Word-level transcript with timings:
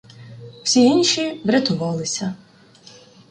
Всі 0.63 0.83
інші 0.85 1.39
врятувалися. 1.45 2.33